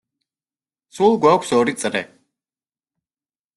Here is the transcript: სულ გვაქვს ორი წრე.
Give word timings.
სულ 0.99 1.19
გვაქვს 1.27 1.53
ორი 1.59 1.77
წრე. 1.83 2.03